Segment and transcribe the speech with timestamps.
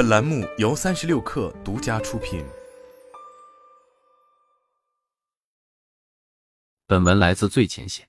[0.00, 2.42] 本栏目由三十六氪独家出品。
[6.86, 8.08] 本文来自最前线。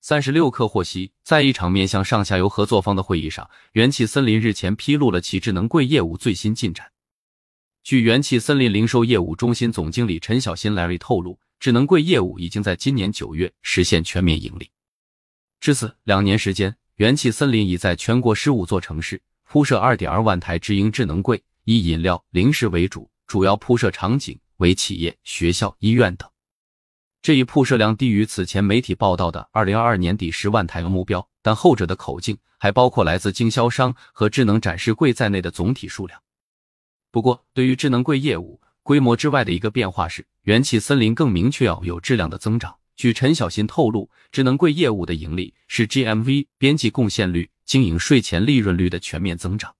[0.00, 6.90] 三十六氪获悉，在一场面向上下游合作方的会议上，元气森林日前披露了其智能柜业务最新进展。
[7.84, 14.68] 据元气森林零售业务中心总经理陈小新 Larry 透露，智能柜业务已经在今年九月实现全面盈利。
[15.60, 26.28] 至此，两年时间，元气森林已在全国十五座城市铺设二点二万台直营智能柜，以饮料、零食为主，主要铺设场景为企业、学校、医院等。
[27.22, 36.20] 这一铺设量低于此前媒体报道的二零二二年底十万台的目标，但后者的口径还包括来自经销商和智能展示柜在内的总体数量。
[37.10, 42.76] 不过，对于智能柜业务规模之外的一个变化是，元气森林更明确要有质量的增长。
[42.96, 49.76] 据陈小新透露，智能柜业务的盈利是 GMV 边际贡献率、经营税前利润率的全面增长。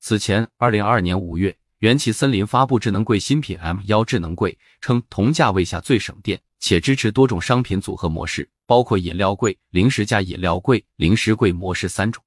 [0.00, 1.56] 此前，二零二二年五月。
[1.78, 12.22] 元气森林发布智能柜新品 M 幺智能柜，称同价位下最省电，且支持多种商品组合模式，包括饮料柜、零食加饮料柜、零食柜模式三种。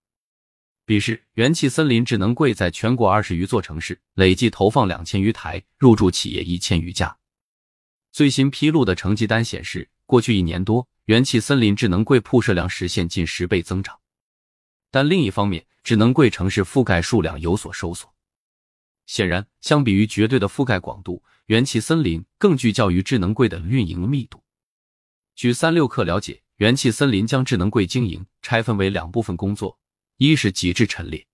[0.88, 7.16] 彼时，元气森林智能柜在全国二十余座城市累计投放两千余台，入驻企业一千余家。
[8.12, 14.00] 最新披露的成绩单显示，过去一年多，元气森林智能柜铺设量实现近十倍增长。
[14.94, 18.14] 但另一方面，智能柜城市覆盖数量有所收缩。
[19.08, 24.44] 显然，相比于绝对的覆盖广度，元气森林更聚焦于智能柜的运营密度。
[25.34, 29.80] 据三六氪了解，元气森林将智能柜经营拆分为两部分工作：
[30.18, 31.26] 一是极致陈列，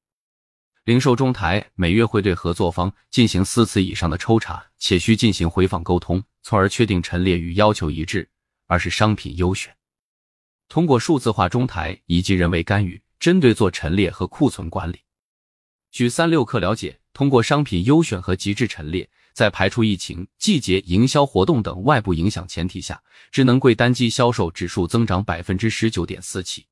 [0.85, 8.23] 零售中台每月会对合作方进行四次以上的抽查，且需进行回访沟通，从而确定陈列与要求一致；
[8.67, 9.75] 二是商品优选，
[10.69, 15.01] 通过数字化中台以及人为干预，针对做陈列和库存管理。
[15.91, 26.65] 据三六氪了解，通过商品优选和极致陈列，在排除疫情、季节营销活动等外部影响前提下，智能柜单机销售指数增长百分之十九点四七。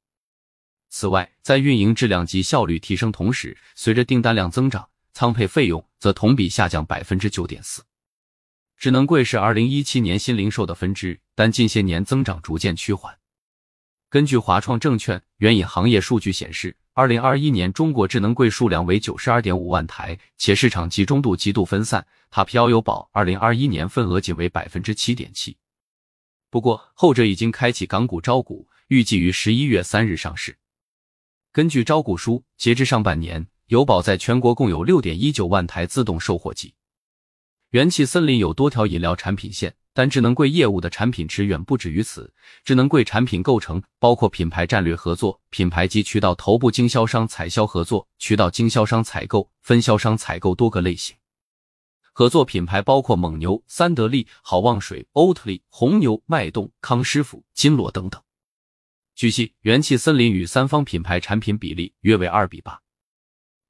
[0.89, 7.83] 此外，在运营质量及效率提升同时，随着订单量增长，仓配费用则同比下降百分之九点四。
[8.77, 13.17] 智能柜是二零一七年新零售的分支，但近些年增长逐渐趋缓。
[14.09, 16.75] 根据华创证券援引行业数据显示。
[16.93, 22.03] 二零二一年，中国智能柜数量为九十二点五万台，且市场集中度极度分散。
[22.31, 25.55] 它飘优宝二零二一年份额仅为百分之七点七。
[26.49, 30.57] 不过，后者已经开启港股招股，预计于十一月三日上市。
[31.51, 36.73] 根据招股书，截至上半年，优宝在全国共有六点一九万台自动售货机。
[37.71, 39.75] 元气森林有多条饮料产品线。
[39.97, 42.31] 但智能柜业务的产品池远不止于此。
[42.63, 51.15] 智能柜产品构成包括品牌战略合作、品牌及渠道头部经销商采销合作、渠道经销商采购、分销商采购多个类型。
[52.13, 58.21] 合作品牌包括蒙牛、三得利、好望水、欧特利、红牛、脉动、康师傅、金罗等等。
[59.15, 62.79] 据悉，元气森林与三方品牌产品比例约为二比八。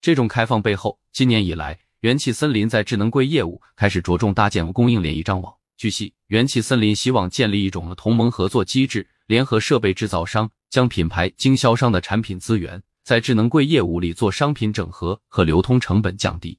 [0.02, 5.57] 这种开放背后，今年以来，元气森林在智能柜业务开始着重搭建供应链一张网。
[5.78, 16.58] 据悉，元气森林希望建立一种同盟合作机制，联合设备制造商，将品牌经销商的产品资源在智能柜业务里做商品整合和流通成本降低。